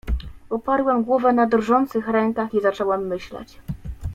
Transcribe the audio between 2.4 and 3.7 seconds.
i zacząłem myśleć."